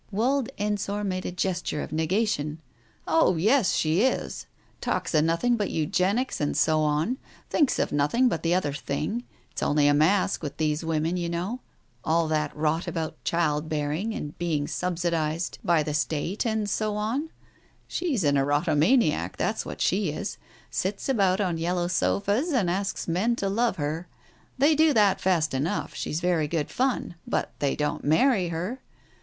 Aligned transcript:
Wald 0.09 0.49
Ensor 0.57 1.03
made 1.03 1.27
a 1.27 1.31
gesture 1.31 1.83
of 1.83 1.91
negation. 1.91 2.59
"Oh, 3.07 3.35
yes, 3.35 3.75
she 3.75 4.01
is. 4.01 4.47
Talks 4.81 5.13
of 5.13 5.23
nothing 5.23 5.57
but 5.57 5.69
Eugenics 5.69 6.41
and 6.41 6.57
so 6.57 6.79
on. 6.79 7.19
Thinks 7.51 7.77
of 7.77 7.91
nothing 7.91 8.27
but 8.27 8.41
the 8.41 8.55
other 8.55 8.73
thing.... 8.73 9.25
It's 9.51 9.61
only 9.61 9.87
a 9.87 9.93
mask, 9.93 10.41
with 10.41 10.57
these 10.57 10.83
women 10.83 11.17
you 11.17 11.29
know, 11.29 11.59
all 12.03 12.27
that 12.29 12.55
rot 12.57 12.87
about 12.87 13.23
child 13.23 13.69
bearing 13.69 14.11
and 14.15 14.35
being 14.39 14.67
subsidized 14.67 15.59
by 15.63 15.83
the 15.83 15.91
Digitized 15.91 16.07
by 16.09 16.15
Google 16.17 16.31
THE 16.31 16.37
TIGER 16.37 16.37
SKIN 16.37 16.37
243 16.37 16.37
State 16.37 16.45
and 16.47 16.67
so 16.71 16.95
on. 16.95 17.29
She's 17.87 18.23
an 18.23 18.35
erotomaniac, 18.37 19.35
that's 19.37 19.65
what 19.67 19.81
she 19.81 20.09
is— 20.09 20.39
sits 20.71 21.09
about 21.09 21.39
on 21.39 21.59
yellow 21.59 21.87
sofas 21.87 22.51
and 22.51 22.71
asks 22.71 23.07
men 23.07 23.35
to 23.35 23.47
love 23.47 23.75
her. 23.75 24.07
They 24.57 24.73
do 24.73 24.93
that 24.95 25.21
fast 25.21 25.53
enough, 25.53 25.93
she's 25.93 26.21
very 26.21 26.47
good 26.47 26.71
fun— 26.71 27.13
but 27.27 27.51
they 27.59 27.75
don't 27.75 28.03
marry 28.03 28.47
her. 28.47 28.81